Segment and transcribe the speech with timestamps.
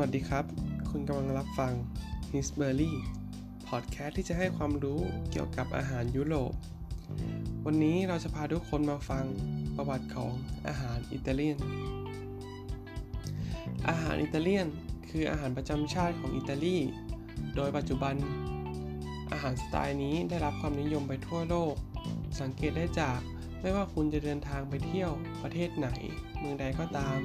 [0.00, 0.44] วัสดีครับ
[0.90, 1.72] คุณกำลังรับฟัง
[2.32, 2.92] His b e r r y
[3.68, 6.52] พอดแคสต์ที่จะให้ความรู้เกี่ยวกับอาหารยุโรป
[7.66, 9.24] วันนี้เราจะพาทุกคนมาฟัง
[9.76, 10.32] ประวัติของ
[10.68, 11.58] อาหารอิตาเลียน
[13.88, 14.68] อาหารอิตาเลียน
[15.08, 16.76] คืออาหารประจำชาติของอิตาลี
[17.56, 18.14] โดยปัจจุบัน
[19.32, 21.74] อาหารสไตล์นี้ได้รับความนิยมไปทั่วโลก
[22.40, 23.20] สังเกตได้จาก
[23.60, 25.10] ไม่ว่าคุณจะเดินทางไปเที่ยว
[25.42, 25.88] ประเทศไหน
[26.38, 27.20] เมืองใดก็ตาม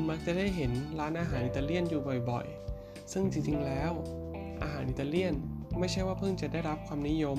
[0.00, 3.92] คุณมักจะได้เห็นร้านอาหารอิตาเลียนอยู่บ่อยๆ ซึ่งจริงๆ แล้ว
[4.62, 5.34] อาหารอิตาเลียน
[5.78, 7.38] ไม่ใช่ว่าเพิ่งจะได้รับความนิยม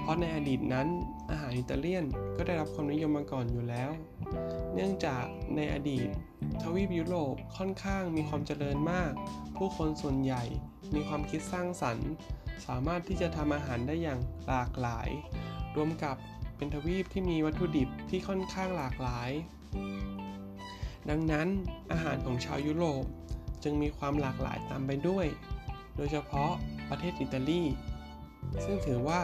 [0.00, 0.88] เพราะในอดีตนั้น
[1.30, 2.04] อาหารอิตาเลียน
[2.36, 3.90] ก็ได้รับความนิยมมาก่อนอยู่แล้ว
[4.74, 5.24] เนื่องจาก
[5.56, 6.08] ในอดีต
[6.62, 9.12] ทวีปยุโรปค่อนข้างมีความเจริญมาก
[9.56, 10.42] ผู้คนส่วนใหญ่
[10.94, 12.10] มีความคิดสร้างสรรค์
[12.66, 15.08] สามารถที่จะทำอาหารได้อย่างหลากหลาย
[15.76, 16.16] รวมกับ
[16.56, 19.30] เป็นทวีปที่มีวัตถุดิบที่ค่อนข้างหลากหลาย
[21.08, 21.48] ดังนั้น
[21.92, 23.04] อาหารของชาวยุโรป
[23.62, 25.26] จึงมีความหลากหลายตามไปด้วย
[25.96, 26.52] โดยเฉพาะ
[26.90, 27.62] ประเทศอิตาลี
[28.64, 29.20] ซึ่งถือว่า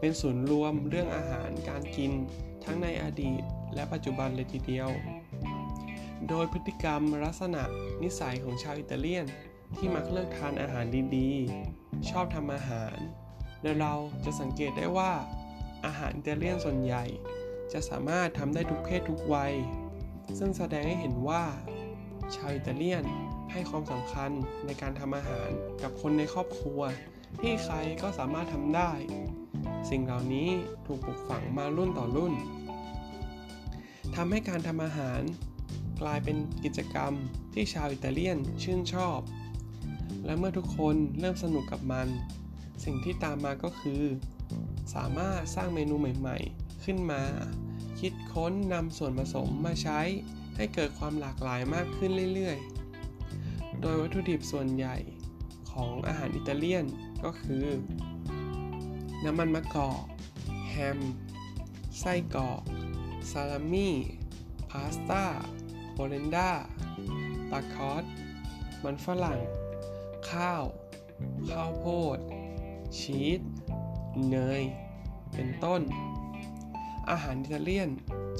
[0.00, 2.12] เป็นศูนย์รวมเรื่องอาหารการกิน
[2.64, 3.42] ทั้งในอดีต
[3.74, 4.88] และปัจจุบันเลยทีเดียว
[6.28, 7.62] โดยพฤติกรรมลักษณะ
[8.02, 9.26] นิสัยของชาวอิตาเลียน
[9.76, 12.96] ที่มักเลือกทานอาหารดีๆ ชอบทำอาหาร
[13.62, 15.12] โดยเราจะสังเกตได้ว่า
[15.86, 17.04] อาหารอิตาเลียนส่วนใหญ่
[17.72, 19.54] จะสามารถทำได้ทุกเพศทุกวัย
[20.38, 21.44] ซึ่งแสดงให้เห็นว่า
[22.34, 23.04] ชาวอิตาเลียน
[23.52, 24.30] ให้ความสำคัญ
[24.66, 25.50] ในการทำอาหาร
[25.82, 26.80] กับคนในครอบครัว
[27.40, 28.92] ที่ใครก็สามารถทำได้
[29.90, 30.48] สิ่งเหล่านี้
[30.86, 32.34] ถูกปลูกฝังมารุ่นต่อรุ่น
[34.16, 35.20] ทำให้การทำอาหาร
[36.00, 37.12] กลายเป็นกิจกรรม
[37.54, 39.20] ที่ชาวอิตาเลียนชื่นชอบ
[40.24, 42.08] และเมื่อทุกคนเริ่มสนุกกับมัน
[42.84, 44.02] สิ่งที่ตามมาก็คือ
[44.94, 47.22] สามารถสร้างเมนูใหม่ ๆ ขึ้นมา
[48.00, 50.00] คิดค้นนำส่วนผสมมาใช้
[50.56, 54.96] ให้เกิดความหลากหลายมากขึ้นเรื่อยๆ โดยวัตถุดิบส่วนใหญ่
[55.70, 56.86] ของอาหารอิตาเลียน
[57.24, 57.66] ก็คือ
[59.24, 60.02] น้ำมันมะกอก
[60.68, 60.98] แฮม
[62.00, 62.62] ไส้กรอก
[63.30, 63.94] ซาลามี่
[64.70, 65.24] พาสต้า
[65.92, 66.50] โบเรนดา
[67.50, 68.04] ตาคอส
[68.82, 69.40] มันฝรั่ง
[70.30, 70.64] ข้าว
[71.50, 71.86] ข้าวโพ
[72.16, 72.18] ด
[72.98, 73.40] ชีส
[74.30, 74.62] เนย
[75.34, 75.82] เป็นต้น
[77.10, 77.90] อาหารอิตาเลียน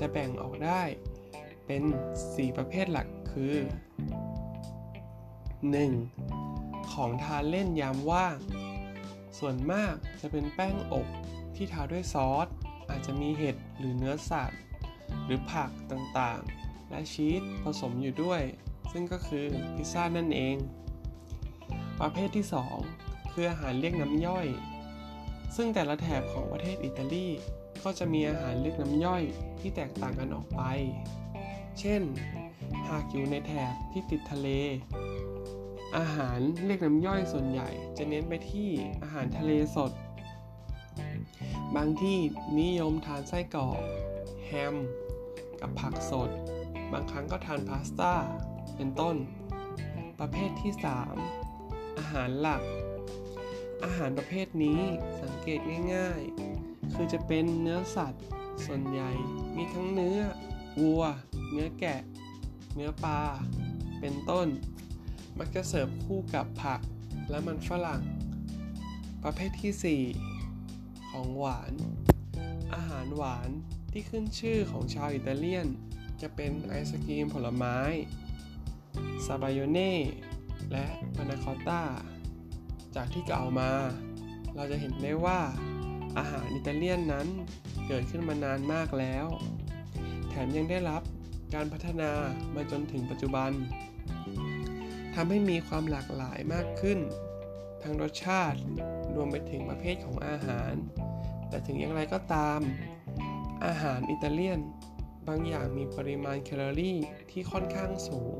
[0.01, 0.83] จะแบ่งออกได้
[1.67, 1.83] เป็น
[2.21, 3.55] 4 ประเภทหลักคือ
[5.99, 6.93] 1.
[6.93, 8.37] ของทานเล่นยามว่าง
[9.39, 11.07] ส่วนมากจะเป็นแป้งอบ
[11.57, 12.47] ที่ทาด้วยซอส
[12.91, 14.61] อาจจะมีเห็ดหรือเนื้อสัตว์
[15.25, 18.43] หรือผักต่างๆ และชีสผสมอยู่ด้วย
[18.93, 20.57] ซึ่งก็คือพิซซ่านั่นเอง
[22.01, 22.47] ประเภทที่
[22.89, 24.47] 2 คืออาหารเรียกน้ำย่อย
[25.57, 27.29] ซึ่งแต่ละแถบของประเทศอิตาลี
[27.89, 29.23] ก็จะมีอาหารเลือกน้ำย่อย
[29.61, 30.63] ที่แตกต่างกันออกไป
[31.79, 32.03] เช่น
[32.89, 34.49] หากอยู่ในแถบที่ติดทะเล
[35.99, 38.71] อาหารเรียกน้ำย่อยส่วนใหญ่ จะเน้นไปที่
[39.03, 39.93] อาหารทะเลสด
[41.77, 42.19] บางที่
[42.61, 43.81] นิยมทานไส้กรอก
[44.47, 44.75] แฮม
[45.61, 46.31] กับผักสด
[46.93, 48.15] บางครั้งก็ทานพาสต้า
[48.77, 49.17] เป็นต้น
[50.21, 50.73] ประเภทที่
[51.35, 52.63] 3 อาหารหลัก
[53.85, 54.81] อาหารประเภทนี้
[55.23, 55.61] สังเกต
[55.95, 56.56] ง่าย ๆ
[56.95, 58.25] คือจะเป็นเนื้อสัตว์
[58.65, 59.11] ส่วนใหญ่
[59.57, 60.21] มีทั้งเนื้อ
[60.81, 61.05] วัว
[61.53, 62.01] เนื้อแกะ
[62.75, 63.21] เนื้อปลา
[64.01, 64.49] เป็นต้น
[65.39, 66.81] มักจะเสิร์ฟคู่กับผัก
[67.31, 68.03] และมันฝรั่ง
[69.23, 70.03] ประเภทที่
[70.53, 71.73] 4 ของหวาน
[72.75, 73.51] อาหารหวาน
[73.93, 75.69] ที่ขึ้นชื่อของชาวอิตาเลียน
[76.23, 77.79] จะเป็นไอศกรีมผลไม้
[79.27, 79.95] ซาบายเน่
[80.73, 80.87] และ
[81.17, 81.83] พานาคอตต้า
[82.95, 83.71] จากที่กล่าวมา
[84.57, 85.41] เราจะเห็นได้ว่า
[86.19, 87.29] อาหารอิตาเลียนนั้น
[87.87, 89.27] เกิดขึ้นมานานมากแล้ว
[90.29, 91.03] แถมยังได้รับ
[91.55, 92.11] การพัฒนา
[92.55, 93.51] มาจนถึงปัจจุบัน
[95.15, 96.99] ทำให้มีความหลากหลายมากขึ้น
[97.83, 98.59] ทั้งรสชาติ
[99.15, 100.73] รวมไปถึงประเภทของอาหาร
[101.49, 102.61] แต่ถึงอย่างไรก็ตาม
[103.67, 104.61] อาหารอิตาเลียน
[105.29, 106.99] บางอย่างมีปริมาณแคลอรี่
[107.31, 108.37] ที่ค่อนข้างสูง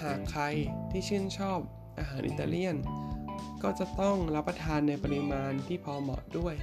[0.00, 0.44] หากใคร
[0.90, 1.58] ที่ชื่นชอบ
[1.98, 2.76] อาหารอิตาเลียน
[3.62, 6.54] ก็จะต้องรับประทานในปริมาณที่พอเหมาะด้วย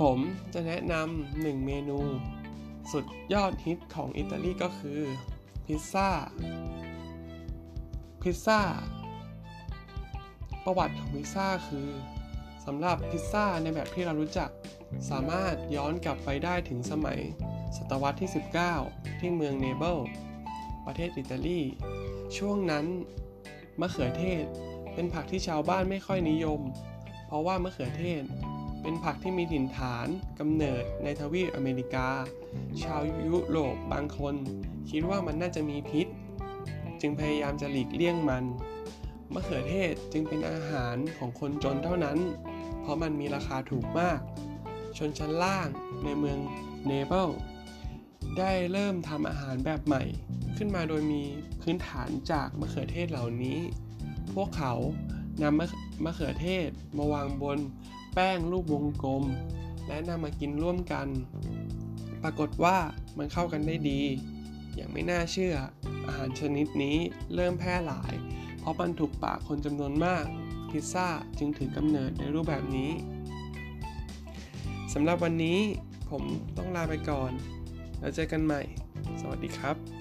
[0.00, 0.18] ผม
[0.54, 1.98] จะแนะนำหนึ่งเมนู
[2.92, 5.00] สุดยอดฮิตของอิตาลีก็คือ
[5.66, 6.08] พิซซ่า
[8.22, 8.60] พิซซ่า
[10.64, 11.88] ประวัติของพิซซ่าคือ
[12.66, 14.50] สำหรับพิซซ่าในแบบที่เรารู้จัก
[15.10, 17.18] สามารถย้อนกลับไปได้ถึงสมัย
[17.76, 18.30] ศตวรรษที่
[18.74, 19.98] 19 ที่เมืองเนเบิล
[20.86, 21.60] ประเทศอิตาลี
[22.36, 22.84] ช่วงนั้น
[23.80, 24.44] มะเขือเทศ
[24.94, 26.60] เป็นผักที่ชาวบ้านไม่ค่อยนิยม
[27.26, 28.22] เพราะว่ามะเขือเทศ
[28.82, 30.06] เป็นผักที่มีถิ่นฐาน
[30.38, 32.08] กำเนิดในทวีปอเมริกา
[32.82, 34.34] ชาวยุโรปบางคน
[34.90, 36.06] คิดว่ามันน่าจะมีพิษ
[37.00, 38.44] จึงพยายามจะหลีกเลี่ยงมัน
[39.34, 42.18] มะเขือเทศจึงเป็นอาหารของคนจนเท่านั้น
[42.80, 44.20] เพราะมันมีราคาถูกมาก
[44.98, 45.68] ชนชั้นล่าง
[46.04, 46.38] ในเมือง
[46.86, 47.28] เนเบิล
[48.38, 50.02] ได้เริ่มทำอาหารแบบใหม่
[50.56, 51.22] ขึ้นมาโดยมี
[51.60, 53.58] พื้นฐานจากมะเขือเทศเหล่านี้
[54.34, 54.74] พวกเขา
[55.42, 55.58] นำ
[56.04, 57.58] มะเขือเทศมาวางบน
[58.14, 59.24] แป้งรูปวงกลม
[59.86, 61.08] และนำมากินร่วมกัน
[62.22, 62.76] ปรากฏว่า
[63.18, 64.00] มันเข้ากันได้ดี
[64.74, 65.54] อย่างไม่น่าเชื่อ
[66.06, 66.96] อาหารชนิดนี้
[67.34, 68.14] เริ่มแพร่หลาย
[68.58, 70.24] เพราะมันถูกปากคนจำนวนมาก
[70.70, 71.08] พิซซ่า
[71.38, 72.90] จึงถือกำเนิดในรูปแบบนี้
[74.94, 75.60] สำหรับวันนี้
[76.10, 76.22] ผม
[76.56, 77.32] ต้องลาไปก่อน
[78.00, 78.62] แล้วเจอกันใหม่
[79.20, 79.95] สวัสดีครับ